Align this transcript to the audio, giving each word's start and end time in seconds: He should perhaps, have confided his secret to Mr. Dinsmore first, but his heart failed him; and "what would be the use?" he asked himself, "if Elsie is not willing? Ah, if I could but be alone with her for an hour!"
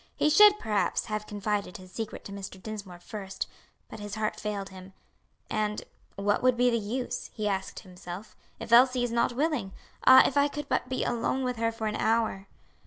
He 0.15 0.31
should 0.31 0.57
perhaps, 0.57 1.05
have 1.05 1.27
confided 1.27 1.77
his 1.77 1.91
secret 1.91 2.25
to 2.25 2.31
Mr. 2.31 2.59
Dinsmore 2.59 2.97
first, 2.97 3.45
but 3.87 3.99
his 3.99 4.15
heart 4.15 4.39
failed 4.39 4.69
him; 4.69 4.93
and 5.47 5.83
"what 6.15 6.41
would 6.41 6.57
be 6.57 6.71
the 6.71 6.79
use?" 6.79 7.29
he 7.35 7.47
asked 7.47 7.81
himself, 7.81 8.35
"if 8.59 8.71
Elsie 8.73 9.03
is 9.03 9.11
not 9.11 9.33
willing? 9.33 9.73
Ah, 10.07 10.25
if 10.25 10.37
I 10.37 10.47
could 10.47 10.67
but 10.67 10.89
be 10.89 11.03
alone 11.03 11.43
with 11.43 11.57
her 11.57 11.71
for 11.71 11.85
an 11.85 11.97
hour!" 11.97 12.47